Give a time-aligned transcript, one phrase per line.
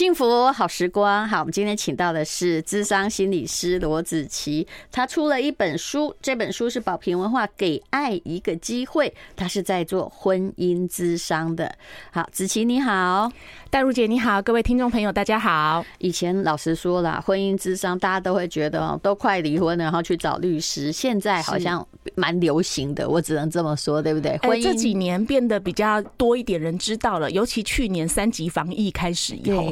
[0.00, 11.70] 幸福好时光，好，我们今天请到的是智商心理师罗子琪，他出了一本书，这本书是宝瓶文化给爱一个机会，他是在做婚姻咨商的。
[12.12, 13.30] 好，子琪你好，
[13.68, 15.84] 戴茹姐你好，各位听众朋友大家好。
[15.98, 24.38] 以前老实说了，婚姻咨商大家都会觉得都快离婚了，然后去找律师，现在好像蛮流行的，我只能这么说，对不对？
[24.38, 29.70] 婚姻这几年变得比较多一点人知道了，尤其去年三级防疫开始以后。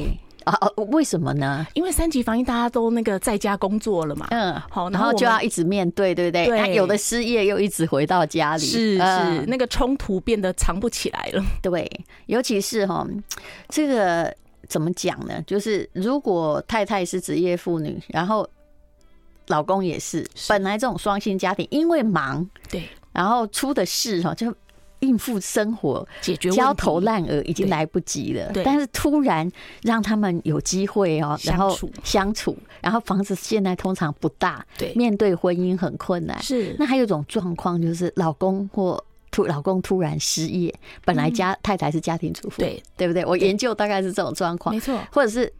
[0.49, 1.65] 啊，为什么呢？
[1.73, 4.27] 因为三级防疫，大家都那个在家工作了嘛。
[4.31, 6.45] 嗯，好，然后就要一直面对，对不对？
[6.47, 6.75] 对。
[6.75, 11.43] 有的失业又一直回到家里，是是，那个冲突变得藏不起来了。
[11.61, 11.89] 对，
[12.25, 13.07] 尤其是哈，
[13.69, 14.33] 这个
[14.67, 15.41] 怎么讲呢？
[15.47, 18.47] 就是如果太太是职业妇女，然后
[19.47, 24.53] 老公也是，本来这种双薪家庭，因为忙，对，然后出的事哈就。
[24.99, 28.51] 应付生活，解决焦头烂额已经来不及了。
[28.63, 29.49] 但是突然
[29.81, 36.41] 让他们有机会哦，然后相处，然后房子现在通常不大，对，面对婚姻很困难。
[36.41, 40.73] 是，那还有一种状况就是老公或突老公突然失业，
[41.05, 43.25] 本来家太太是家庭主妇，对，对不对？
[43.25, 45.51] 我研究大概是这种状况，没错，或者是。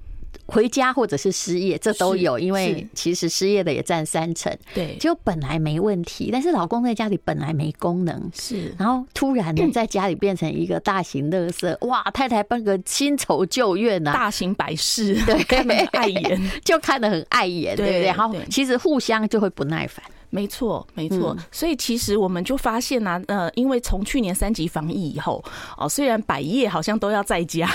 [0.47, 4.55] 回家或者是失业，这都有，因为其实失业的也占三成。
[4.73, 12.03] 对，就本来没问题，但是老公在家里本来没功能，是，然后突然呢，在家里变成一个大型乐色， 哇！
[12.11, 18.05] 太太办个新仇旧怨呐，大型摆事，对， 看得很碍眼， 就看得很碍眼，对不对？
[18.05, 20.03] 然后其实互相就会不耐烦。
[20.29, 21.35] 没错，没错。
[21.51, 25.43] 所以其实我们就发现呢、啊，呃，因为从去年三级防疫以后，
[25.77, 27.67] 哦，虽然百业好像都要在家，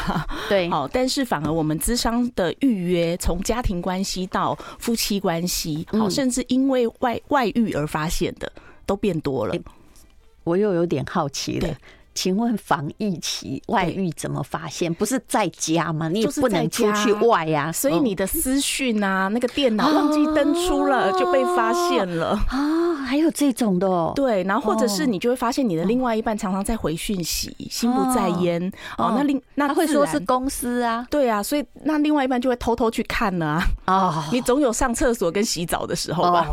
[0.48, 8.50] 对，哦，但是反而我们咨商的预约，从家庭关系到夫妻关系，好，甚至因为外外遇而发现的，
[8.86, 9.55] 都变多了。
[10.44, 11.74] 我又有点好奇了。
[12.15, 14.93] 请问防疫期外遇怎么发现？
[14.95, 16.09] 不是在家吗？
[16.09, 17.73] 你也不能出去外呀。
[17.73, 22.95] 所以你的私讯啊，那个电脑忘记登出了，就被发现了 啊！
[23.05, 24.12] 还有这种的哦。
[24.15, 29.14] 对，然后或者是你就会发现你的另外一半常常在回讯息，心不在焉哦。
[29.17, 31.07] 那另那会说是公司啊？
[31.11, 33.67] 对啊，所以那另外一半就会偷偷去看了啊。
[33.86, 36.47] 哦，你总有上厕所跟洗澡的时候吧？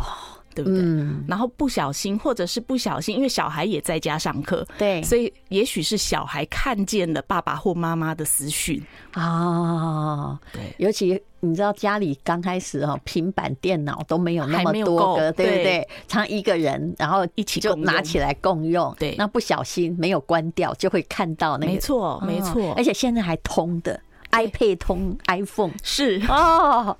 [0.54, 0.80] 对不对？
[0.82, 8.82] 嗯，然后不小心，或者是不小心，因为小孩也在家上课，对，所以也许是小孩看见了爸爸或妈妈的私讯。
[9.14, 10.40] 啊。
[10.54, 15.88] 对，尤其你知道家里刚开始哈，平板电脑都没有那么多个，对不对？
[16.08, 24.00] 常一个人，然后一起就拿起来共用，对，那不小心没有关掉，就会看到那个，没错，没错，而且现在还通的。
[24.31, 26.97] iPad 通 iPhone 是哦，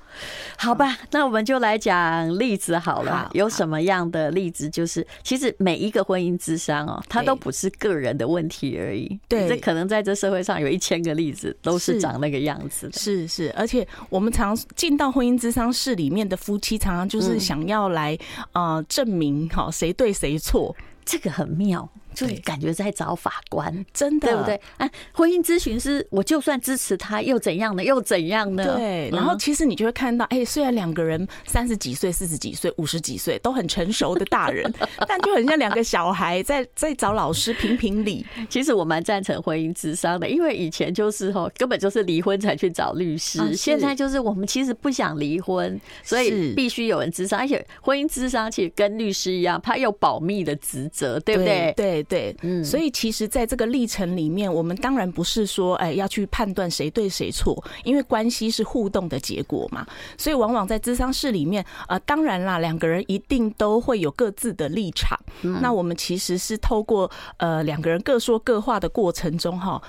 [0.58, 3.30] 好吧，那我们就来讲例子好了。
[3.34, 4.70] 有什么样的例子？
[4.70, 9.20] 就是其实每一个婚姻之商哦，它都不是个人的问题而已。
[9.28, 13.00] 对，这可能在这社会上有一千个例子都是长那个样子的。
[13.00, 18.18] 是是，而且我们常进到婚姻之商室里面的夫妻，常常就是想要来
[18.52, 20.76] 呃证明哈谁对谁错，
[21.06, 21.90] 这个很妙。
[22.14, 24.62] 就感觉在找法官，真的对不对？
[24.78, 27.84] 哎，婚姻咨询师，我就算支持他，又怎样呢？
[27.84, 28.76] 又怎样呢？
[28.76, 29.10] 对。
[29.12, 34.72] 然后其实你就会看到，哎，虽然两个人三十几岁、四十几岁、五十几岁都很成熟的大人，
[35.08, 38.26] 但就很像两个小孩在在找老师评评理。
[38.50, 51.74] 其实我蛮赞成婚姻智商的，因为以前就是吼，根本就是离婚才去找律师，现在就是我们其实不想离婚，所以必须有人智商，而且婚姻智商其实跟律师一样，他有保密的职责，对不对？
[51.78, 52.01] 对。
[52.04, 59.86] 对，嗯，所以其实，在这个历程里面，我们当然不是说，哎，要去判断谁对谁错，因为关系是互动的结果嘛。
[60.18, 65.20] 所以，往往在咨商室里面，呃，当然啦，两个人一定都会有各自的立场。
[65.42, 69.82] 那我们其实是透过呃两个人各说各话的过程中，哈，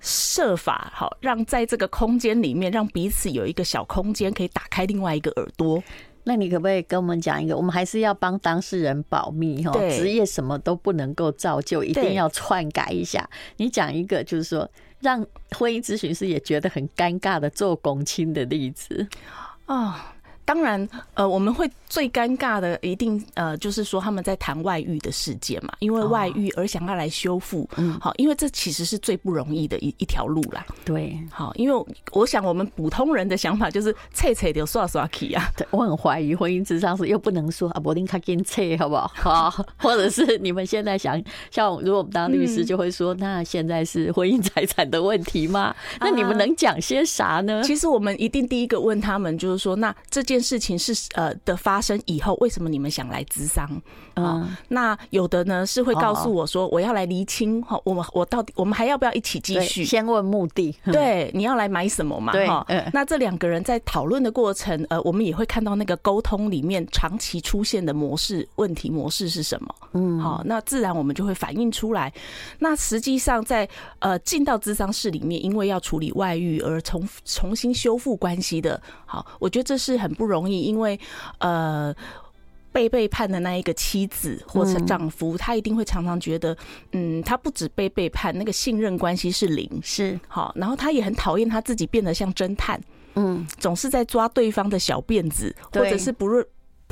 [0.00, 5.82] 设法好让在这个空间里面，让彼此有一个小空间，可以打开另外一个耳朵。
[6.24, 7.56] 那你可不可以跟我们讲一个？
[7.56, 13.28] 我们还是要帮当事人保密哈，职业什么都不能够造就，一定要篡改一下。
[13.56, 14.68] 你讲一个，就是说
[15.00, 19.08] 让婚姻咨询师也觉得很尴尬的做公亲的例子
[19.66, 20.11] 啊。
[20.44, 30.66] 当然，呃，我们会最尴尬的一定呃，就是说他们在谈外遇的事件嘛，因为外遇而想要来修复，嗯，好，因为这其实是最不容易的一一条路啦。
[30.84, 35.48] 对，好，因为我想我们普通人的想法就是切切就刷刷去啊。
[35.56, 39.08] 对，我很怀疑婚姻咨商是又不能说啊，柏林卡金切好不好？
[39.14, 41.22] 好，或者是你们现在想
[41.52, 45.72] 像如果我们当律师就会说，那现在是婚姻财产的问题吗？
[46.00, 47.62] 那你们能讲些啥呢？
[47.62, 50.31] 其实我们一定第一个问他们就是说，那这件。
[50.32, 53.68] 件事情是呃的发生以后，为什么你们想来咨商？
[54.14, 59.84] 嗯，那有的呢是会告诉我说，我要来厘清哈，我们我到底我们还要不要一起继续？
[59.84, 62.32] 先问目的，对，你要来买什么嘛？
[62.46, 69.74] 哈，那这两个人在讨论的过程，呃，我们也会看到那个沟通里面长期出现的模式问题模式是什么？
[69.92, 72.12] 嗯，好，那自然我们就会反映出来。
[72.58, 73.68] 那实际上在
[73.98, 80.98] 呃进到咨商室里面，因为要处理外遇而重重新修复关系的，好，我觉得这是很不容易，因为
[81.38, 81.94] 呃。
[82.74, 86.56] 被背叛的那一个妻子或者丈夫，他一定会常常觉得，
[86.92, 92.80] 嗯，他不止被背叛，那个信任关系是零，是好，然后他也很讨厌他自己变得像侦探，
[93.14, 96.42] 嗯，总是在抓对方的小辫子，或者是不论。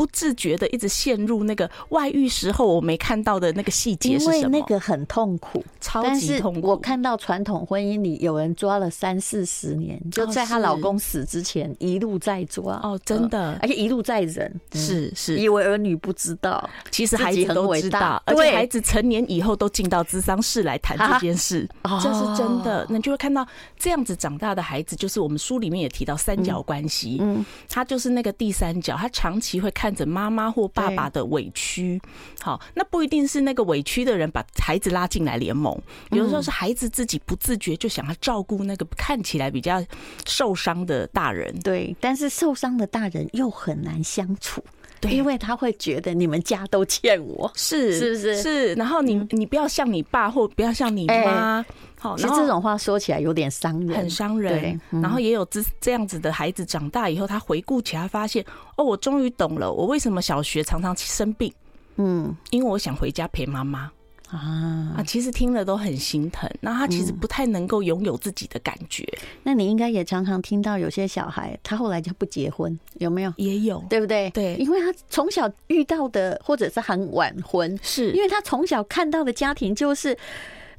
[0.00, 4.36] 不自觉的一直陷入那个外遇时候我没看到的那个细节是什么？
[4.36, 6.68] 因为那个很痛苦，超级痛苦。
[6.68, 12.80] 我看到传统婚姻里有人抓了三四十年，就在她老公死之前一路在抓。
[12.82, 14.50] 哦，真的，而且一路在忍。
[14.72, 21.68] 是是，以为儿女不知道，其实孩子都知道，而且孩子成年以后都进到咨商室来谈这件事，
[22.02, 22.86] 这是真的。
[22.88, 23.46] 那你就会看到
[23.78, 29.89] 这样子长大的孩子，就是我们书里面也提到三角关系，嗯，他就是那个第三角，他长期会看。
[29.90, 32.00] 看着妈妈或爸爸的委屈，
[32.40, 35.76] 好，那不一定是那个委屈的人把孩子拉进来联盟，
[36.12, 39.84] 有的时候是孩子自己不自觉就想要照顾那个看起来比较
[40.24, 41.52] 受伤的大人。
[41.64, 44.62] 对，但是受伤的大人又很难相处，
[45.00, 48.40] 对，因为他会觉得你们家都欠我，是是不是？
[48.40, 51.66] 是，然后你你不要像你爸或不要像你妈。
[52.00, 54.80] 好，其实这种话说起来有点伤人，很伤人。
[54.88, 58.42] 然后也有这这样子的孩子长大以后，他回顾起来发现，
[58.78, 61.52] 哦，我终于懂了，我为什么小学常常生病。
[61.96, 63.92] 嗯，因为我想回家陪妈妈
[64.30, 65.04] 啊啊！
[65.06, 66.48] 其实听了都很心疼。
[66.62, 69.06] 那他其实不太能够拥有自己的感觉。
[69.42, 73.32] 那你应该也常常听到有些小孩，他后来就不结婚，有没有？
[73.36, 74.30] 也有，对不对？
[74.30, 80.16] 对，因为他从小遇到的，或者是很晚婚，是因为他从小看到的家庭就是。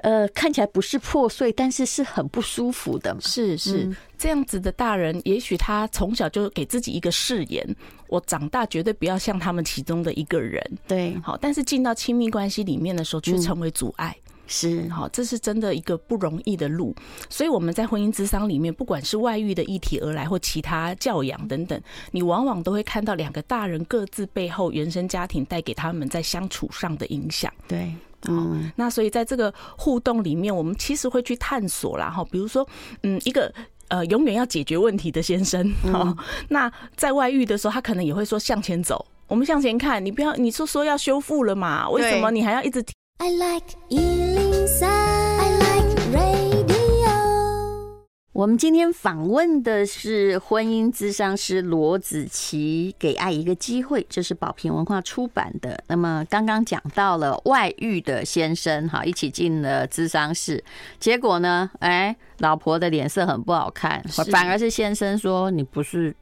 [0.02, 3.22] 呃，看起来不是破碎，但是是很不舒服的嘛。
[3.22, 7.76] 是是，这样子的大人，也许他从小就给自己一个誓言：
[8.08, 10.62] 我长大绝对不要像他们其中的一个人。
[10.88, 14.16] 对，好，但是进到亲密关系里面的时候，却成为阻碍。
[14.48, 16.94] 是，好，这是真的一个不容易的路。
[17.30, 21.80] 所以我们在婚姻之商里面，不管是外遇的议题而来，或其他教养等等，
[22.12, 27.54] 你往往都会看到两个大人各自背后原生家庭带给他们在相处上的影响。
[27.68, 27.94] 对。
[28.28, 32.68] 嗯，那所以在这个互动里面，我们其实会去探索啦，哈，比如说，
[33.04, 33.52] 嗯，一个
[33.88, 36.16] 呃永远要解决问题的先生，哈，
[36.50, 42.84] 那在外遇的时候，他可能也会说向前走，我们向前看，你不要，你说说要修复了嘛，为什么你还要一直
[43.18, 43.66] ？I like
[48.34, 55.84] 我们今天访问的是婚姻咨商师罗子琪，给爱一个机会，这是宝瓶文化出版的。
[55.88, 60.64] 那么刚刚讲到了外遇的先生，哈，一起进了咨商室，
[60.98, 64.02] 结果呢，哎，老婆的脸色很不好看，
[64.32, 66.16] 反而是先生说你不是。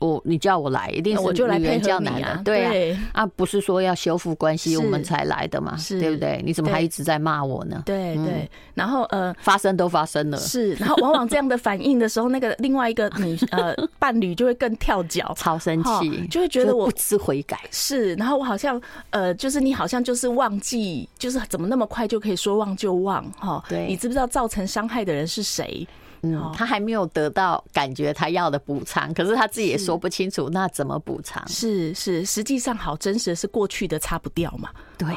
[0.00, 2.40] 我你叫我来，一定是我就来配合你啊！
[2.44, 6.42] 对啊，啊，不是说要修复关系我们才来的嘛，对不对？
[6.44, 7.82] 你怎么还一直在骂我呢？
[7.84, 17.58] 对对，然后呃，发生都发生了，是，然后往往这样的反应的时候，那个另外一个女 呃伴侣就会更跳脚，超生气，就会觉得我不知悔改。
[17.70, 18.80] 是，然后我好像
[19.10, 23.62] 呃，就是你好像就是忘记，就是怎么那么快就可以说忘就忘哈？
[23.68, 25.86] 对，你知不知道造成伤害的人是谁？
[26.22, 31.46] 嗯，他还没有得到感觉他要的补偿，可是他自己也说不清楚，那怎么补偿？
[31.48, 34.70] 是是，实际上好真实的是过去的擦不掉嘛？
[34.98, 35.08] 对。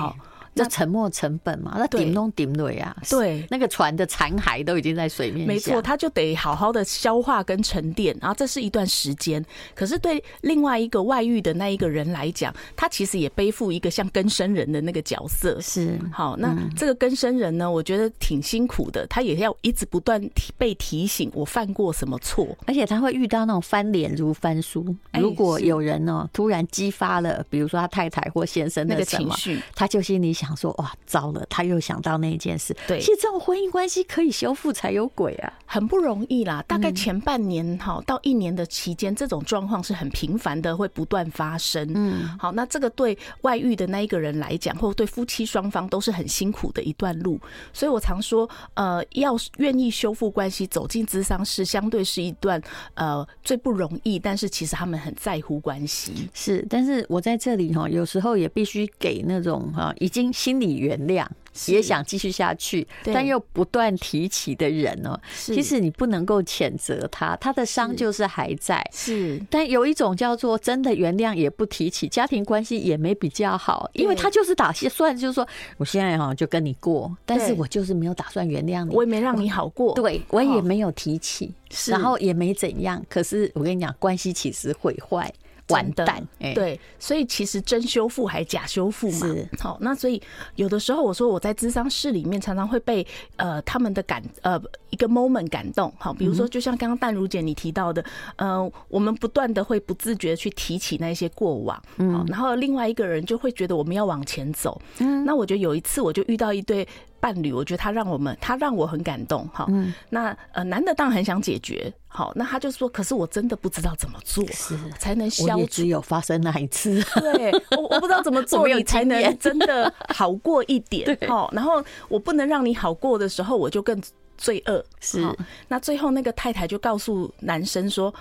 [0.55, 9.43] 那沉没成本嘛，那顶东顶对呀，对，那个船的残骸都已经在水面下，没错，他就得好好的消化跟沉淀，然后这是一段时间。
[9.73, 15.59] 可是对另外一个外遇的那一个人来讲，他其实也背负一个像更生人的那个角色。
[15.59, 24.95] 是，好，那这个更生人呢，我觉得挺辛苦的，他也要一直不断提被提醒我犯过什么错，而且他会遇到那种翻脸如翻书。
[25.19, 30.42] 如果有人呢突然激发了，比如说他太太或先生那个情绪，他就心里想。
[30.43, 31.45] 想说哇，糟了！
[31.49, 32.75] 他又想到那件事。
[32.87, 36.63] 对，其实这种婚姻关系可以修复才有鬼啊，很不容易啦。
[36.67, 41.89] 大概前半年哈到一年的期间，这种状况是很频繁的，会不断发生。
[41.95, 47.39] 嗯，好，那这个对外遇的那一个人来讲，或对夫妻双方都是很辛苦的一段路。
[47.71, 52.61] 所以我常说，呃，要愿意修复关系，走进咨商室，相对是一段
[52.95, 56.29] 呃最不容易，但是其实他们很在乎关系。
[56.33, 60.32] 是，但是我在这里哈，有时候也必须给那种哈已经。
[60.33, 61.25] 心理原谅。
[61.67, 68.83] 也想继续下去，但又不断提起的人哦，其实你不能够谴责他，他的伤就是还在。
[68.91, 75.47] 是，但有一种叫做真的原谅也不提起，家庭关系也没比较好，因为他就是打算就是说，
[75.77, 81.53] 我现在哈就跟你过，但是我就是没有打算原谅你，我也没让你好过，对我也没有提起，
[81.85, 82.99] 然后也没怎样。
[83.07, 85.31] 可是我跟你讲，关系其实毁坏。
[85.69, 89.27] 完蛋，对，所以其实真修复还假修复嘛。
[89.59, 90.21] 好，那所以
[90.55, 93.05] 有的时候我说我在咨商室里面常常会被
[93.37, 95.91] 呃他们的感呃一个 moment 感动。
[95.97, 98.03] 好，比如说就像刚刚淡如姐你提到的，
[98.35, 104.79] 呃，我们不断的会不自觉去提起那些过往，嗯，然后另外一个人就会觉得我们要往前走。
[104.99, 106.87] 嗯，那我觉得有一次我就遇到一对。
[107.23, 109.65] 伴侣，我觉得他让我们，他让我很感动，哈。
[109.69, 109.93] 嗯。
[110.09, 115.59] 那呃，男的当然很想解决，好，那他就说，可是我真的不知道怎么做，是才能消除。
[115.59, 117.01] 也只有发生那一次。
[117.21, 121.49] 对，我我不知道怎么做， 你才能真的好过一点， 好。
[121.53, 123.97] 然后我不能让你好过的时候，我就更
[124.37, 124.83] 罪恶。
[124.99, 125.25] 是。
[125.69, 128.13] 那最后那个太太就告诉男生说。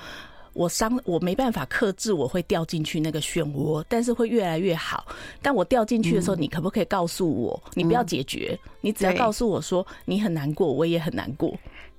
[0.52, 5.06] 我伤，我没办法克制，我会掉进去那个漩涡，但是会越来越好。
[5.40, 7.62] 但我掉进去的时候，你可不可以告诉我？
[7.74, 11.54] 你不要解决，你只要告诉我说你很难过，我也很难过。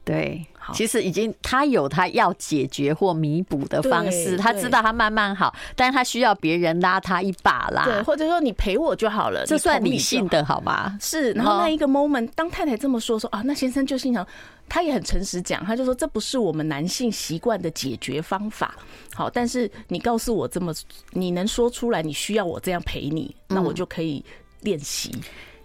[0.05, 10.97] 对，其实已经他有他要解决或弥补的方式，他知道他慢慢好，但是他需要别人拉他一把啦，对，或者说你陪我就好了，这算理性的好吗？
[10.99, 14.27] 是，然后那一个 moment，当太太这么说说啊，那先生就心想，
[14.67, 18.75] 他也很诚实讲，他就说这不是我们男性习惯的解决方法，
[19.13, 20.73] 好，但是你告诉我这么，
[21.11, 24.23] 你能说出来，你需要我这样陪你，那我就可以
[24.61, 25.11] 练习。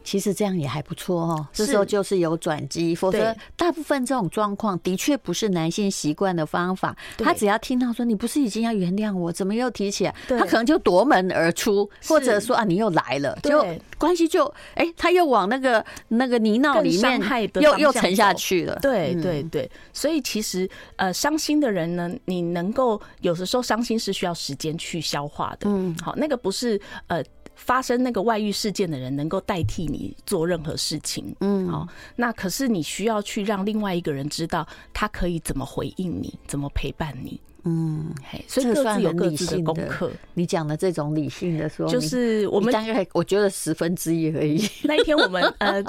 [0.08, 6.96] 其实这样也还不错哦，这时候就是有转机，否则大部分这种状况的确不是男性习惯的方法。
[7.18, 10.14] 他只要听到说你不是已经要原谅我，怎么又提起来？
[10.26, 13.62] 他可能就夺门而出，或者说啊你又来了，就
[13.98, 17.20] 关系就哎他又往那个那个泥淖里面
[17.60, 18.78] 又又沉下去了。
[18.80, 25.68] 对对对，所以其实呃伤心的人呢，你能够有的时候伤心是需要时间去消化的。
[25.68, 27.22] 嗯，好，那个不是呃。
[27.58, 31.86] 发生那个外遇事件的人能够代替你做任何事情，嗯，好，
[32.16, 40.10] 那可是你需要去让另外一个人知道他可以怎么回应你，怎么陪伴你，嗯，嘿，所以各自有各自的功课。
[40.34, 44.64] 你讲的这种理性的说，就是我们大概我觉得十分之一而已。
[44.84, 45.84] 那一天我们 呃。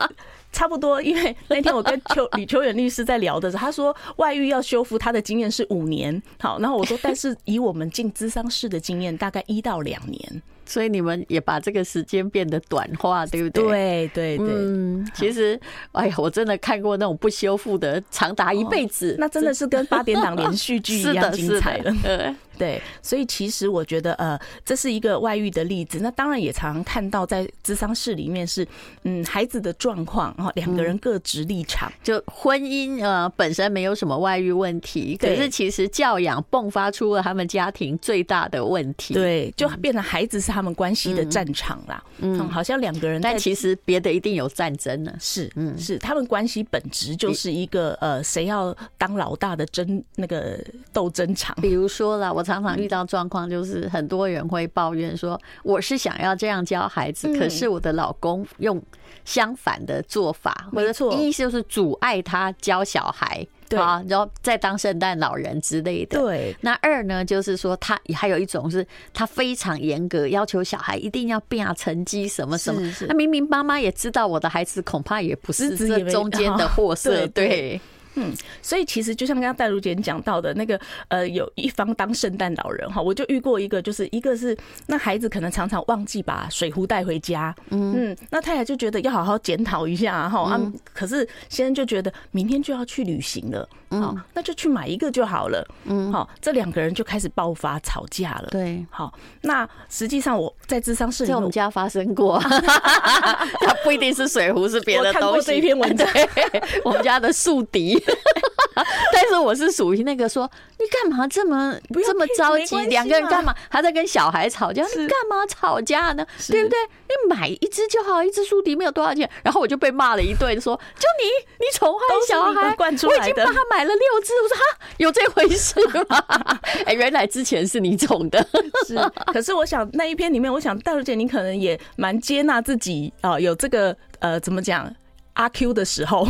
[0.51, 6.19] 差不多，因为那天我跟邱 吕秋远律师在聊的时候，他说外遇要修复，他的经验是五年。
[6.39, 10.41] 好，然后我说，但是以我们进咨商室的经验，大概一到两年。
[10.69, 13.63] 所以你们也把这个时间变得短化，对不对？
[13.63, 14.47] 对对对。
[14.47, 15.59] 嗯，其实，
[15.93, 21.93] 哎呀，我真的看过那种不修复的，长达一辈子，那真的是跟八点档连续剧一样精彩了。
[22.59, 22.79] 对。
[23.01, 25.99] 所以其实我觉得，呃，这是一个外遇的例子。
[26.01, 28.67] 那当然也常常看到在咨商室里面是，
[29.03, 31.91] 嗯，孩子的状况，然后两个人各执立场。
[32.03, 39.13] 就婚姻呃本身没有什么外遇问题，可是其实教养迸发出了他们家庭最大的问题。
[39.13, 42.03] 对，就变成孩子是他们关系的战场啦。
[42.17, 45.13] 嗯，好像两个人，但其实别的一定有战争呢。
[45.19, 50.59] 是，嗯，是他们关系本质就是一个呃，谁要当老大的争那个
[50.91, 51.55] 斗争场。
[51.61, 52.43] 比如说啦，我。
[52.49, 58.81] 常常遇到状况，就是很多人会抱怨说：“我是想要这样教孩子，可是我的老公用
[59.23, 66.19] 相反的做法。”没错，一就是阻碍他教小孩，对啊，然后再当圣诞老人之类的。
[66.19, 72.81] 对，那二呢，就是说他还有一种是他非常严格，要求小孩一定要变成绩什么什么。
[73.07, 77.79] 那明明妈妈也知道，我的孩子恐怕也不是这中间的 货色，对。
[78.19, 84.57] 嗯，所以其实就像刚刚戴如姐讲到的那个，呃，有一方当圣诞老人哈，我就遇过一个，就是一个是
[84.87, 90.59] 那孩子可能常常忘记把水壶带回家，嗯，嗯那太太就觉得要好好检讨一下哈，啊，
[90.93, 102.39] 可是先生就觉得明天就要去旅行了，嗯，那就去买一个就好了，嗯，好，这两个人就开始爆发吵架了，对，好，那实际上我在智商室里在我们家发生过，
[103.61, 105.17] 它不一定是水壶，是别的东西。
[105.17, 106.07] 我看过这一篇文章，
[106.83, 107.97] 我们家的宿敌。
[109.11, 111.75] 但是我是属于那个说，你干嘛这么
[112.05, 112.77] 这么着急？
[112.87, 114.83] 两个人干嘛还在跟小孩吵架？
[114.95, 116.25] 你干嘛吵架呢？
[116.47, 116.77] 对不对？
[117.09, 119.29] 你买一只就好，一只苏迪没有多少钱。
[119.43, 124.33] 然后我就被骂了一顿，说就你你宠坏小孩，我已经帮他买了六只。
[124.43, 124.63] 我说哈，
[124.97, 125.75] 有这回事
[126.07, 126.23] 吗？
[126.85, 128.45] 哎，原来之前是你宠的。
[128.87, 128.95] 是，
[129.33, 134.93] 可是我想那一篇里面，我想大茹姐你可能也蛮接纳自己啊，有这个呃怎么讲
[135.33, 136.25] 阿 Q 的时候。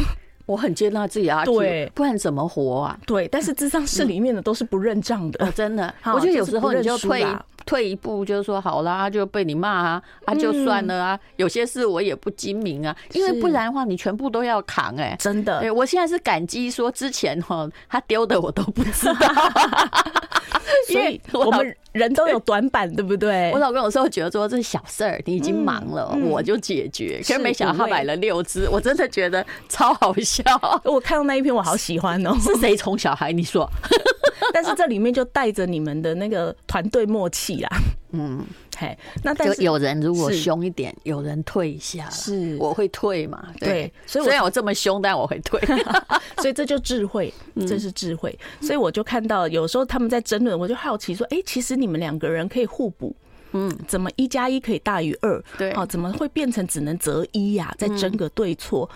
[0.50, 2.98] 我很接纳自己啊，对，不然怎么活啊？
[3.06, 5.94] 对，但是智商室里面的都是不认账的，真的。
[6.12, 7.24] 我觉得有时候你就退
[7.68, 11.20] 退一步，就是说好啦，就被你骂啊，啊就算了啊。
[11.36, 15.60] 有些事我也不精明啊，因为不然的话，你全部都要扛哎，真的。
[15.60, 19.14] 对，我现在是感激说之前哈，他丢的我都不知道。
[20.90, 23.52] 所以我们人都有短板，对不对？
[23.54, 27.20] 我老公有时候觉得说这是小事儿，你已经忙了，我就解决。
[27.20, 30.44] 可是没想到他买了六只，我真的觉得超好笑。
[30.86, 32.36] 我看到那一篇，我好喜欢哦。
[32.40, 33.32] 是谁宠小孩？
[33.32, 33.70] 你说？
[34.54, 37.70] 但是这里面就带着你们的那个团队默契啦。
[38.14, 38.44] 嗯，
[38.80, 43.50] 嘿，那但是有人如果凶一点，有人退一下，是我会退嘛？
[43.60, 45.60] 对，所以虽然我这么凶，但我会退。
[46.40, 47.34] 所以这就智慧，
[47.68, 48.38] 这是智慧。
[48.62, 53.14] 所以我就看到有时候他们在争论，我就好奇说：哎，其实你们两个人可以互补。
[53.52, 55.44] 嗯，怎么一加一可以大于二？
[55.58, 57.76] 对，哦，怎么会变成只能择一呀？
[57.78, 58.90] 在争个对错。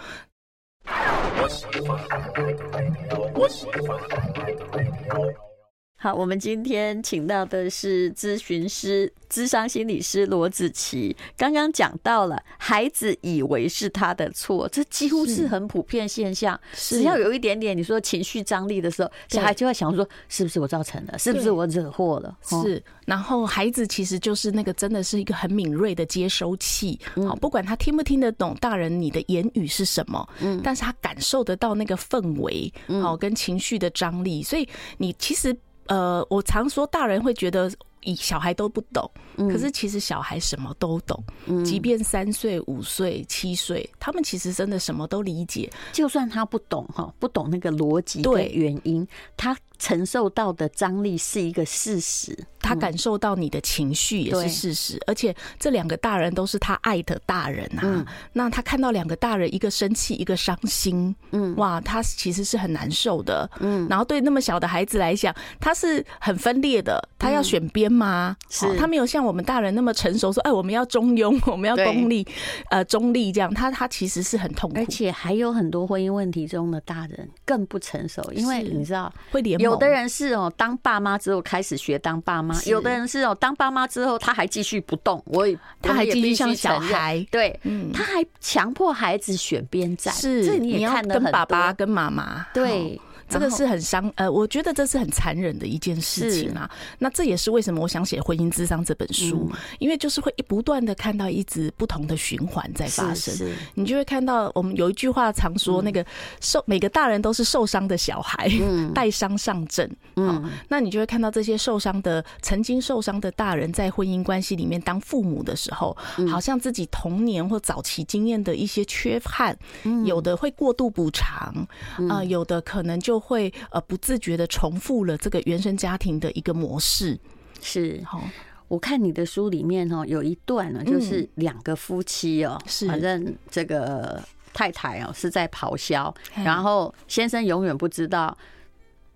[6.04, 11.16] 好，我们今天请到的是咨询师、智商心理师罗子琪。
[11.38, 16.60] 刚刚讲到了，孩子以为是他的错，这几乎是很普遍现象。
[16.74, 21.18] 只要有一点点你说情绪张力的时候，小孩就会想说：是不是我造成的？
[21.18, 22.38] 是不是我惹祸了？
[22.44, 22.84] 是。
[23.06, 27.00] 然后孩子其实就是那个真的是一个很敏锐的接收器。
[27.16, 32.70] 好，不管他听不听得懂大人你的言语是什么，嗯，但是他感受得到那个氛围，
[33.02, 34.44] 好，跟情绪的张力。
[34.44, 34.68] 所以
[34.98, 35.56] 你其实。
[35.88, 37.72] 呃，我常说，大人会觉得。
[38.06, 41.24] 以小孩都不懂，可是其实小孩什么都懂。
[41.64, 45.72] 即便三岁、五岁、七岁，他们其实真的什么都理解。
[45.94, 55.00] 就算他不懂哈，不懂那个逻辑对原因，他承受到的张力是一个事实，他感受到你的情绪也是事实。
[55.06, 58.04] 而且这两个大人都是他爱的大人啊。
[58.34, 63.48] 那他看到两个大人，一个生气，一个伤心，嗯，哇，他其实是很难受的。
[63.60, 67.84] 嗯，然后对那么小的孩子来讲，他是很分裂的，他要选边。
[67.94, 68.36] 吗？
[68.50, 72.26] 是他没有像我们大人那么成熟，说：“哎，我们要中庸， 我们要功利，
[72.72, 85.48] 呃，中立这样。”他他其实是很痛苦，而且还有很多婚姻问题中的大人更不成熟，因为你知道，会联有的人是哦，当爸妈之后开始学当爸妈，有的人是哦，当爸妈之后他还继续不动，我
[85.82, 87.60] 他还继续像小孩，对，
[87.94, 92.46] 他还强迫孩子选边站，是这你也看得，跟爸爸跟妈妈。
[92.54, 93.00] 对。
[93.34, 96.70] 这个是很伤，呃，我觉得这是很残忍的一件事情啊。
[97.00, 103.34] 那这也是为什么我想写《婚姻智商》这本书，因为就是会不断的看到一直不同的循环在发生。
[103.74, 106.06] 你就会看到，我们有一句话常说，那个
[106.42, 108.52] 受每个大人都是受伤的小孩，
[108.94, 109.90] 带伤上阵。
[110.16, 115.98] 嗯，那你就会看到这些受伤的、曾经受伤的大人，在婚姻关系里面当父母的时候，
[116.30, 119.58] 好像自己童年或早期经验的一些缺憾，
[120.06, 121.68] 有的会过度补偿，
[122.10, 123.23] 啊，有的可能就。
[123.24, 127.18] 会呃不自觉的重复了这个原生家庭的一个模式，
[127.62, 128.22] 是好。
[128.68, 134.22] 我看你的书里面哦，有一段呢，就是两个夫妻哦，是反正这个
[134.54, 138.36] 太太哦是在咆哮，然后先生永远不知道。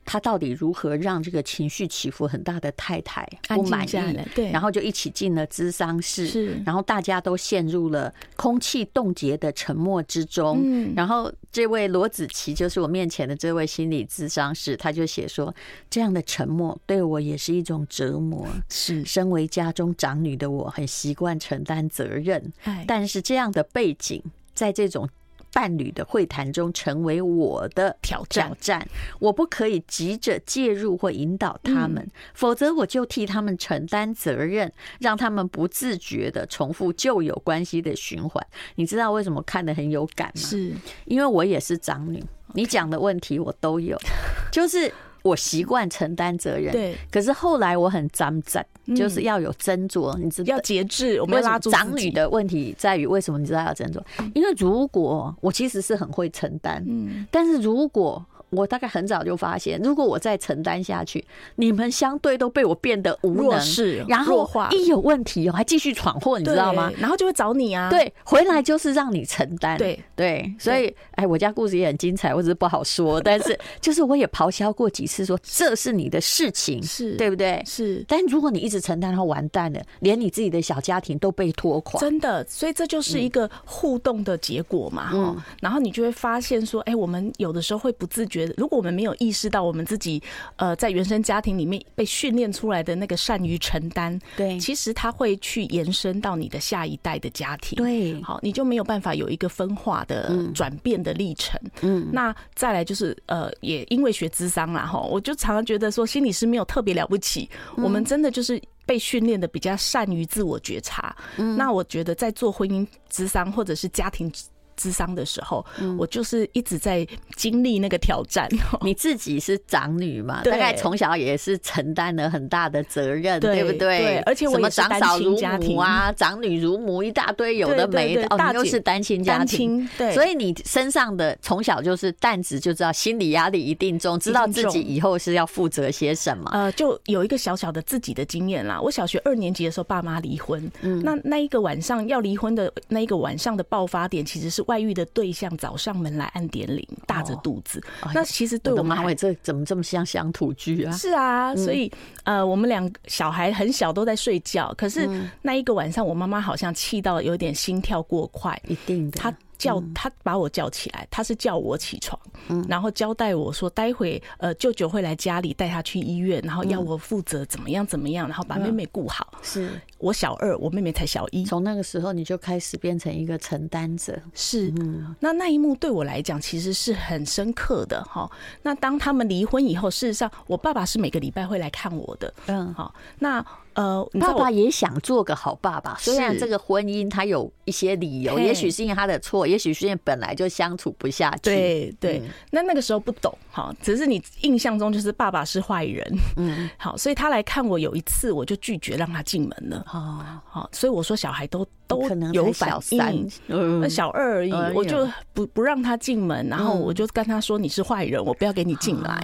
[0.07, 4.17] 他到底如何让这个情绪起伏很大的太太不满意？
[4.33, 10.61] 对，然后就一起进了咨商室，是，然后大家都陷入了空气冻结的沉默之中。
[10.63, 15.53] 嗯，然后这位罗子琪就是我面前的这位心理咨商师，他就写说，
[15.89, 18.47] 这样的沉默对我也是一种折磨。
[18.69, 22.53] 是，身为家中长女的我，很习惯承担责任，
[22.87, 25.09] 但是这样的背景，在这种。
[25.57, 38.45] 伴侣的会谈中成为我的挑战，我不可以急着介入或引导他们，否则我就替他们承担责任，让他们不自觉的重复旧有关系的循环。
[38.75, 40.33] 你知道为什么看得很有感吗？
[40.35, 40.71] 是
[41.05, 43.97] 因为我也是长女，你讲的问题我都有，
[44.53, 44.93] 就是。
[45.27, 46.95] 我习惯承担责任，对。
[47.11, 50.55] 可是后来我很沾沾，就是要有斟酌，你知道？
[50.55, 51.21] 要节制。
[51.21, 54.01] 我们要拉住长女的问题在于，为什么你知道要斟酌？
[54.33, 58.25] 因为如果我其实是很会承担，嗯，但是如果。
[58.49, 61.23] 我大概很早就发现，如果我再承担下去，
[61.55, 66.89] 你们相对都被我变得无能，是然后一有问题哦，还继续闯祸，你知道吗？
[66.97, 77.61] 然后就会找你啊，对，回来就是让你承担，对对，所以哎，我家故事也很精彩，我只是不好说，但是 就是我也咆哮过几次，说这是你的事情，是对不对？
[77.65, 88.36] 是，但如果你一直承担，然后完蛋了，连你自己的小家庭都被拖垮，真的，所以这就是一个互动的结果嘛，哈，然后你就会发现说，哎，我们有的时候会不自觉。
[88.37, 90.21] 觉得，如果我们没有意识到我们自己，
[90.57, 101.59] 呃，在原生家庭里面被训练出来的那个善于承担，对，其实它会去延伸到你的下一代的家庭，对，好，你就没有办法有一个分化的转变的历程。
[101.81, 108.61] 嗯，那再来就是，呃，也因为学智商啦，哈，我就常常觉得说，心理师没有特别了不起，我们真的就是。
[108.87, 111.13] 被训练的比较善于自我觉察。
[111.35, 114.31] 嗯，那我觉得在做婚姻咨商或者是家庭。
[114.77, 115.65] 咨商的时候，
[115.97, 118.47] 我就是一直在经历那个挑战。
[118.81, 120.43] 你自己是长女嘛？
[120.43, 123.77] 大概从小也是承担了很大的责任，对不对？
[123.77, 128.27] 对，而且我也是单亲家庭啊，长女如母一大堆，有的没的。
[128.29, 136.49] 哦，你又是单亲家庭，对，所以你身上的从小就是担子，就知道心理压力一定重，知道自己以后是要负责些什么。
[136.53, 138.79] 呃，就有一个小小的自己的经验啦。
[138.79, 140.71] 我小学二年级的时候，爸妈离婚。
[140.81, 144.66] 嗯，那那一个晚上要离婚的那一个晚上的爆发点，其实是。
[144.67, 147.83] 外遇的对象找上门来按点铃，大着肚子。
[148.03, 150.91] 哦、那其实对我们，我这怎么这么像乡土剧啊？
[150.93, 151.91] 是啊，所以、
[152.23, 155.09] 嗯、呃，我们两个小孩很小都在睡觉，可是
[155.41, 159.17] 那一个晚上，我妈妈好像气到有点心跳过快，一定的。
[159.19, 162.19] 她叫他把我叫起来，他是叫我起床，
[162.67, 169.33] 然后交代我说，待会呃舅舅会来家里带他去医院，然后要我负责怎么样怎么样，然后把妹妹顾好。
[169.41, 171.43] 是我小二，我妹妹才小一。
[171.45, 174.19] 从那个时候你就开始变成一个承担者。
[174.33, 174.71] 是，
[175.19, 178.29] 那那一幕对我来讲其实是很深刻的哈。
[178.61, 182.33] 那当他们离婚以后，事实上我爸爸是每个礼拜会来看我的。
[182.45, 183.45] 嗯，好，那。
[183.77, 191.41] 呃，爸爸也想做个好爸爸，虽然这个婚姻他有一些理由，也许是因为他的错，也许是因为本来就相处不下去。
[191.43, 196.03] 对对，那那个时候不懂哈，只是你印象中就是爸爸是坏人，
[196.37, 199.85] 嗯，好，所以他来看我有一次，我就拒绝让他进门了。
[199.93, 202.01] 哦，好，所以我说小孩都都
[202.33, 209.23] 有反应，嗯，小二而已，我就不不让他进门，然后我就跟他说你是坏人，我不要给你进来。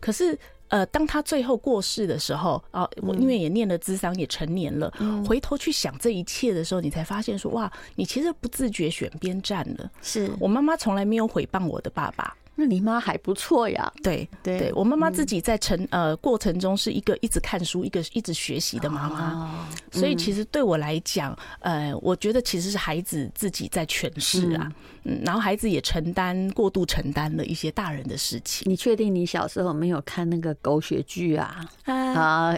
[0.00, 0.36] 可是。
[0.72, 4.90] 呃，当他最后过世的时候啊，我因为也念了智商，也成年了，
[5.22, 9.90] 回头去想这一切的时候，你才发现说，哇，你其实不自觉选边站了。
[10.00, 12.34] 是我妈妈从来没有诽谤我的爸爸。
[12.54, 24.70] 那你妈还不错呀，对对，对我妈妈自己在成呃过程中是一个一直看书、一个一直学习的妈妈，所以其实对我来讲，呃，我觉得其实是孩子自己在诠释啊，
[25.04, 28.70] 嗯，然后孩子也承担过度承担了一些大人的事情。
[28.70, 31.64] 你确定你小时候没有看那个狗血剧啊？
[31.86, 32.54] 啊，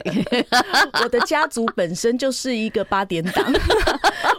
[1.02, 3.52] 我的家族本身就是一个八点档，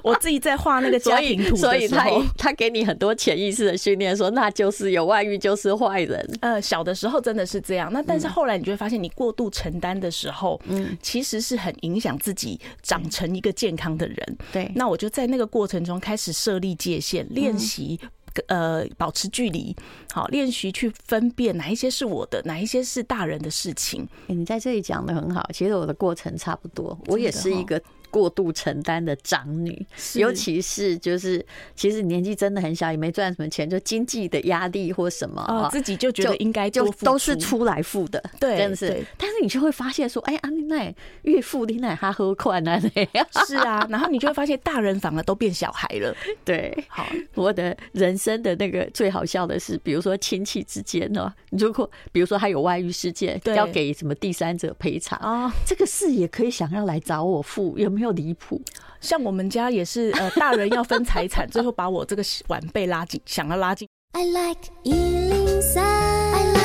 [0.05, 2.05] 我自己在画那个家庭图所以他
[2.37, 5.35] 他给你很多潜意识的训练，说那就是有外遇。
[5.45, 6.37] 就是坏人。
[6.39, 7.91] 呃，小的时候真的是这样。
[7.91, 14.37] 那但是后来你就会发现，你过度承担的时候，嗯，其实是很影响自己长成一个健康的人。
[14.51, 14.71] 对。
[14.75, 17.99] 那我就在那个过程中开始设立界限，练习
[18.47, 19.75] 呃保持距离，
[20.13, 24.07] 好，练习去分辨哪一些是我的，哪一些是大人的事情。
[24.27, 25.47] 你在这里讲的很好。
[25.53, 27.79] 其实我的过程差不多，我也是一个。
[28.15, 39.03] 过度承担的长女，尤其是就是，其实年纪真的很小，也没赚什么钱，就经济的压力或什么，哦，自己就觉得应该就都是出来付的，对，真的是。
[39.17, 42.79] 但是你就会发现说，哎阿丽奈岳父丽奈他喝宽啊，
[43.45, 46.15] 是啊，然后你就会发现大人反而都变小孩了。
[46.45, 58.04] 对，好，我的人生的那个最好笑的是，比如说亲戚之间呢，如果比如说他有外遇事件，要给什么第三者赔偿啊，这个事也可以想要来找我付，有没有？
[58.05, 58.61] 又离谱，
[59.01, 63.87] 像我们家也是，呃，大人要分财产， 最后把我这个晚辈拉进，想要拉进。
[64.13, 66.64] I like 103, I like radio。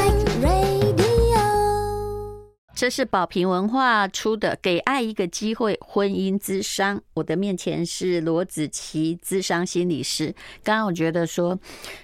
[2.75, 7.01] 这是宝瓶文化出的《给爱一个机会》婚姻之商。
[7.15, 10.35] 我的面前是罗子琪，智商心理师。
[10.63, 11.59] 刚刚我觉得说，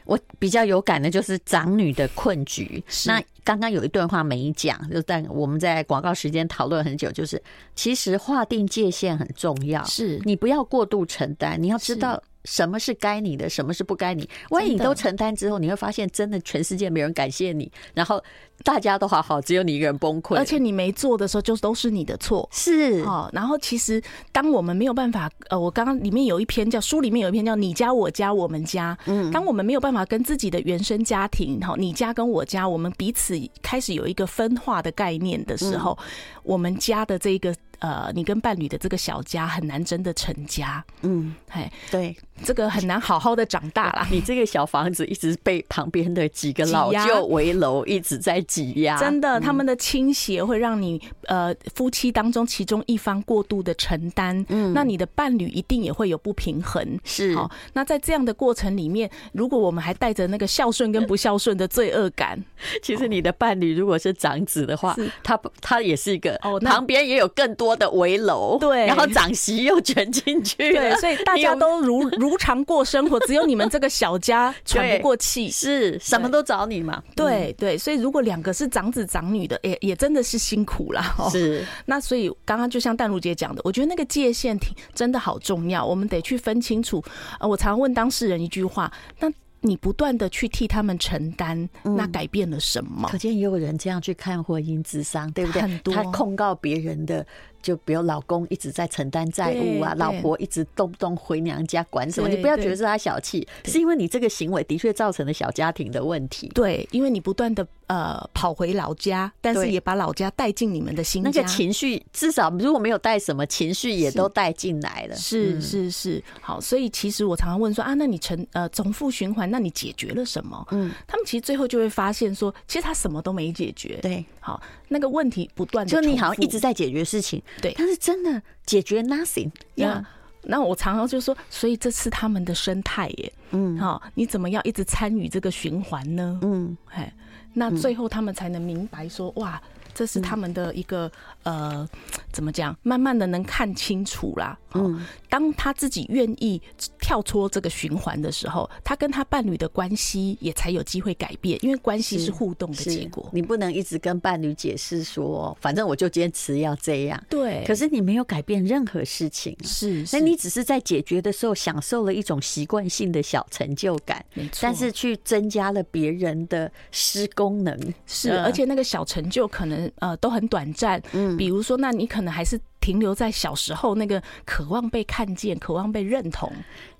[0.04, 2.82] 我比较有感的就是长女的困局。
[3.06, 7.42] 那刚刚有一段话没讲，就但我们在广告时间讨论很久，就是
[7.74, 12.22] 其实划定界限很重要，是你不要过度承担，你要知道。
[12.46, 14.26] 什么是该你的，什么是不该你？
[14.48, 18.22] 万一你都承担之后，你会发现真的全世界没人感谢你，然后
[18.62, 20.36] 大家都好好，只有你一个人崩溃。
[20.36, 22.48] 而且你没做的时候，就都是你的错。
[22.50, 24.00] 是哦，然后其实
[24.32, 28.96] 当我们没有办法，呃，我刚刚里面有一篇叫书里面有一篇叫“你家我家我们家”。
[29.06, 35.98] 嗯，当我们没有办法跟自己的原生家庭，哈，你家跟我家，我们彼此开始有一个分化的概念的时候，
[36.42, 37.54] 我们家的这个。
[37.78, 44.06] 呃，你跟伴侣的这个小家很难真的成家，嗯，哎，对，这个很难好好的长大啦。
[44.10, 57.34] 你这个小房子一直被旁边的几个老旧围楼一直在挤压，真的，他们的倾斜会让你呃夫妻当中其中一方过度的承担，嗯，那你的伴侣一定也会有不平衡，是。
[57.36, 62.42] 好，那在这样的过程里面，如果我们还带着那个孝顺跟不孝顺的罪恶感，
[62.82, 67.65] 其实你的伴侣如果是长子的话，他他也是一个哦，旁边也有更多。
[67.66, 77.02] 多的围楼，对，然后长媳又卷进去，对，所以大家都如如常过生活，只有你们这个小家 喘不过气，是什么都找你嘛？
[77.16, 81.16] 对对，所以如果两个是长子长女的，也也真的是辛苦啦。
[81.32, 87.02] 是，那所以刚刚就像淡如姐讲的，我觉得那个界限挺真的好重要，我们得去分清楚。
[87.40, 89.28] 呃，我常问当事人一句话，那。
[89.62, 93.08] 你不断的去替他们承担，那改变了什么？
[93.10, 95.62] 可见也有人这样去看婚姻智商，对不对？
[95.62, 97.26] 很多他控告别人的。
[97.66, 106.46] 就比如老公一直在承担债务啊，老婆一直动不动回娘家管什么，你不要觉得是他小气，是因为你这个行为的确造成了小家庭的问题。
[106.54, 115.16] 对，因为你不断的呃跑回老家，但是也把老家带进你们的新家，那个情绪至少如果没有带什么情绪，也都带进来了。
[115.16, 120.64] 是是是，好，所以其实我常常问说啊，那你成呃重复循环，那你解决了什么？
[120.70, 123.98] 嗯，他们其实最后就会发现说，其实他什么都没解决。
[124.00, 127.42] 对，好，那个问题不断的，就你好像一直在解决事情。
[127.60, 130.06] 对，但是真的解决 nothing 呀。
[130.42, 133.32] 那我常常就说，所以这是他们的生态耶。
[133.50, 136.38] 嗯，好，你怎么要一直参与这个循环呢？
[136.42, 137.12] 嗯，哎，
[137.52, 139.60] 那最后他们才能明白说，哇。
[139.94, 141.10] 这是他们的一个
[141.42, 141.88] 呃，
[142.30, 142.76] 怎么讲？
[142.82, 144.54] 慢慢的能看清楚啦。
[144.78, 146.60] 嗯，当他自己愿意
[147.00, 153.28] 跳脱这个循环的时候，他跟他伴侣的关系也才有机会改变，因为关系是互动的结果。
[153.32, 157.22] 你不能一直跟伴侣解释说，反正我就坚持要这样。
[157.28, 157.64] 对。
[157.66, 159.56] 可是你没有改变任何事情。
[159.62, 160.04] 是。
[160.12, 164.24] 那你只是在解决的时候享受了一种习惯性的小成就感。
[164.34, 164.58] 没错。
[164.62, 167.78] 但是去增加了别人的失功能。
[168.06, 168.32] 是。
[168.38, 169.76] 而且那个小成就可能。
[169.96, 171.02] 呃，都很短暂。
[171.12, 176.52] 嗯，比如说，那你可能还是停留在小时候那个渴望被看见、渴望被认同。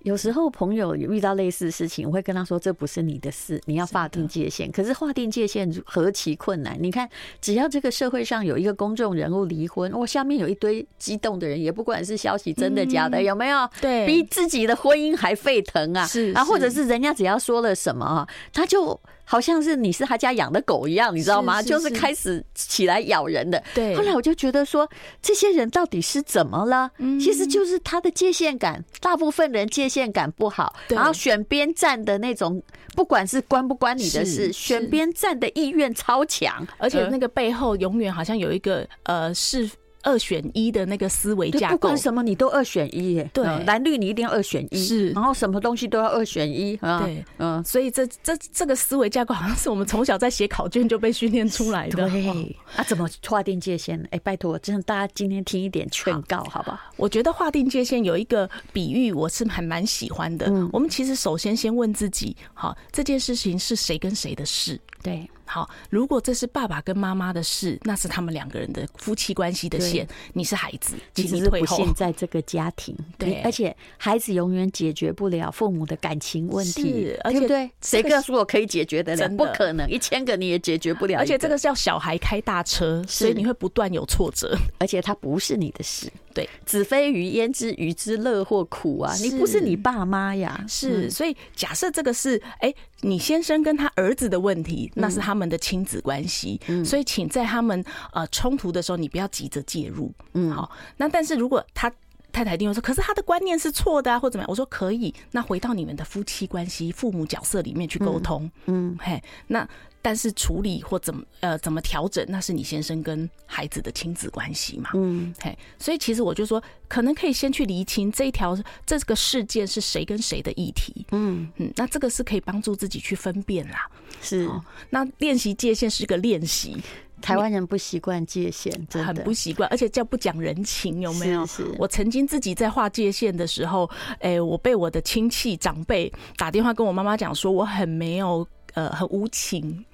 [0.02, 6.76] 有时候朋友遇到类似的事情，我会跟他说：“这不是你的事，你要划定界限。”可是划定界限何其困难！
[6.80, 7.08] 你看，
[7.40, 13.70] 只要这个社会上有一个公众人物离婚，我下面有一堆激动的人，也不管是消息真的假的，有没有？
[13.80, 16.04] 对，比自己的婚姻还沸腾啊！
[16.04, 19.00] 是啊，或者是人家只要说了什么，他就。
[19.26, 21.60] 好像是你是他家养的狗一样，你知道吗？
[21.60, 23.62] 就是开始起来咬人的。
[23.74, 23.94] 对。
[23.96, 24.88] 后来我就觉得说，
[25.20, 26.90] 这些人到底是怎么了？
[26.98, 32.62] 嗯，其实就是他的界限感，大部分人界限感不好，然后选边站的那种，
[32.94, 39.68] 不管是关不关你的事，选边站的意愿超强，而且那个背后永远好像有一个呃是。
[40.06, 43.28] 二选一的那个思维架构，不管什么你都二选一耶。
[43.34, 44.78] 对，蓝绿你一定要二选一。
[44.78, 46.76] 是，然后什么东西都要二选一。
[46.76, 52.08] 对，嗯，所以这这这个思维架构好像是我们从小在写考卷就被训练出来的。
[52.08, 54.00] 对，啊，怎么划定界限？
[54.12, 56.78] 哎，拜托，真的大家今天听一点劝告，好不好？
[56.96, 60.46] 我觉得划定界限有一个比喻，我是还蛮喜欢的。
[60.72, 64.80] 我们其实首先先问自己，好，这件事情是谁跟谁的事？
[65.02, 65.28] 对。
[65.46, 70.06] 好，如果这是爸爸跟妈妈的事，那是他们两个人的夫妻关系的线。
[70.32, 71.76] 你是孩子，请你退后。
[71.78, 77.70] 不幸在这个家庭，对，而且孩子永远解决不了父母的感情问题，对不对？
[77.80, 79.28] 谁告诉我可以解决得了？
[79.30, 81.18] 不可能，一千个你也解决不了。
[81.18, 86.10] 而且这个叫小孩开大车，所以你会不断有挫折，而且它不是你的事。
[86.36, 89.14] 对，子非鱼焉知鱼之乐或苦啊？
[89.22, 90.62] 你不是你爸妈呀？
[90.68, 92.70] 是，所以假设这个是哎，
[93.00, 96.60] 你先生跟他儿子的问题，那是他们的亲子关系。
[96.84, 100.12] 所以请在他们呃冲突的时候，你不要急着介入。
[100.34, 100.70] 嗯，好。
[100.98, 101.90] 那但是如果他
[102.30, 104.50] 太太一定会说，可是他的观念是错的啊，或怎么样？
[104.50, 108.50] 我说可以，那回到你们的夫妻关系、父母角色里面去沟通。
[108.66, 109.66] 嗯，嘿，那。
[110.06, 114.90] 但是处理或怎么呃怎么调整，那是你先生跟孩子的亲子关系嘛。
[114.94, 121.04] 嗯，嘿，所以其实我就说，可能可以先去厘清这一条这个事件是谁跟谁的议题。
[121.10, 123.90] 嗯嗯，那这个是可以帮助自己去分辨啦。
[124.22, 124.48] 是，
[124.90, 126.76] 那练习界限是个练习。
[127.20, 131.44] 台湾人不习惯界限，真的很不习惯，而且叫不讲人情，有没有？
[131.46, 131.74] 是，是。
[131.80, 133.90] 我曾经自己在画界限的时候，
[134.20, 139.84] 哎、欸，我被我的亲戚长辈打电话跟我妈妈讲说，我很没有呃很无情。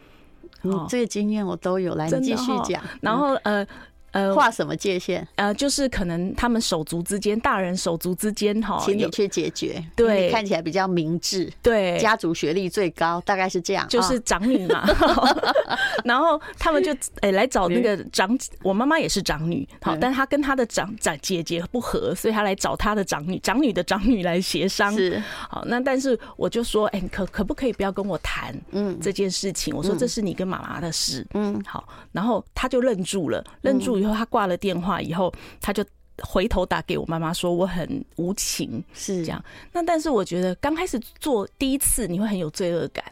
[0.62, 2.82] 嗯，这个经验我都有，来你继续讲。
[3.00, 3.66] 然后呃。
[4.12, 5.26] 呃，画什么界限？
[5.36, 9.82] 呃，就是可能他们手足之间，大人手足之间，哈，请你去解决。
[9.96, 11.50] 对，看起来比较明智。
[11.62, 13.88] 对，家族学历最高，大概是这样。
[13.88, 14.86] 就是长女嘛，
[16.04, 24.92] 然后他们就哎来找那个长，我妈妈也是长女，好，但她跟她的长长姐姐不和，所以她来找她的长女，长女的长女来协商。
[24.94, 29.74] 是，好，那但是我就说，哎，可可不可以不要跟我谈嗯这件事情？
[29.74, 31.26] 我说这是你跟妈妈的事。
[31.32, 34.01] 嗯，好，然后她就愣住了，愣住。
[34.02, 35.84] 以后他挂了电话以后，他就
[36.22, 43.04] 回头打给我妈妈说：“我很无情，是这样。”那但是我觉得刚开始做第一次，你会很有罪恶感。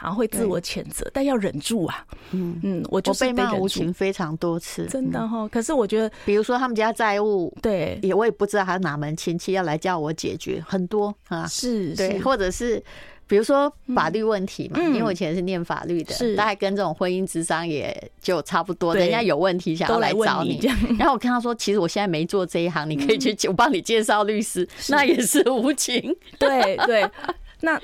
[0.00, 2.06] 然后会自我谴责，但要忍住啊。
[2.30, 5.48] 嗯嗯，我就是被骂无情非常多次，真的哈。
[5.48, 12.80] 可是我觉得，比如说他们家债务，对，也我也不知道他哪门亲戚要来叫我解决，很多啊，是，对，或者是。
[13.28, 16.34] 比如说法律问题嘛，因为我以前是念法律的，是。
[16.34, 18.94] 大概跟这种婚姻智商也就差不多。
[18.94, 20.58] 人家有问题想要来找你，
[20.98, 26.16] 然后我跟他说，其实我现在没做这一行，你可以去我帮你介绍律师，那也是无情。
[26.38, 27.08] 对对，
[27.60, 27.78] 那。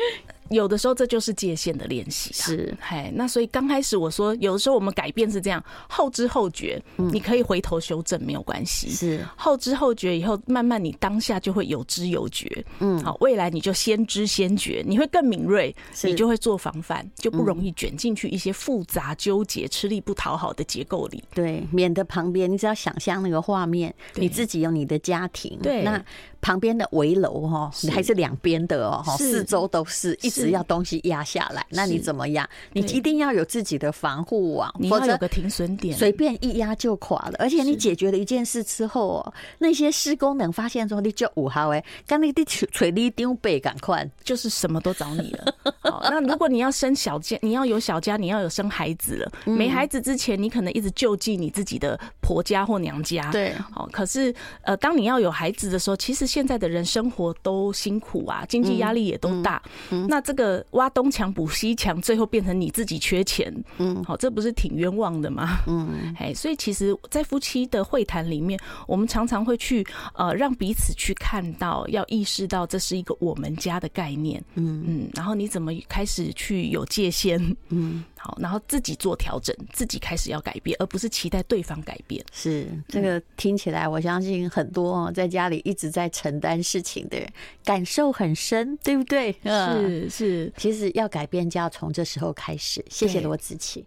[0.51, 9.27] 有的时候这就是界限的练习，是，嘿，那所以刚开始我说，有的时候我们改变是这样，后知后觉，你可以回头修正，没有关系，是。
[9.37, 26.05] 后知后觉以后，慢慢你当下就会有知有觉，嗯，好，未来你就先知先觉，你会更敏锐，你就会做防范，就不容易卷进去一些复杂纠结、吃力不讨好的结构里，对，免得旁边你只要想象那个画面，你自己有你的家庭，对，那
[26.43, 30.35] 旁边的围楼哈，还是两边的哦，四周都是一。
[30.45, 32.49] 只要东西压下来，那你怎么样？
[32.73, 37.35] 你一定要有自己的防护网，你要有个停损点，随便一压就垮了。
[37.39, 45.55] 而且你解决了一件事之后哦，那些施工人发现说你就五号哎，刚那地锤你丢背赶快，就是什么都找你了。
[45.81, 49.33] 好，那如果你要生小家，你要有小家，你要有生孩子了。
[49.45, 53.31] 没孩子之前，你可能一直救济你自己的婆家或娘家。
[53.31, 59.61] 对，好，可是呃，当你要有孩子的时候，其实现在的人生活都辛苦啊，经济压力也都大。
[60.09, 65.59] 那这个挖东墙补西墙，最后变成你自己缺钱，嗯，好，这不是挺冤枉的吗？
[65.67, 68.59] 嗯，哎，所以其实，在夫妻的会谈里面，
[68.89, 74.83] 我们常常会去呃，让彼此去看到，要意识到这是一个我们家的概念，嗯。
[74.87, 82.25] 嗯，然后你怎么开始去有界限，嗯，好，然后自己做调整，自己开始要改变，而不是期待对方改变。
[82.33, 87.31] 是这个听起来，我相信很多在家里一直在承担事情的人
[87.63, 89.31] 感受很深，对不对？
[89.45, 90.53] 是是。
[90.57, 92.83] 其实要改变，就要从这时候开始。
[92.89, 93.85] 谢谢罗子綺。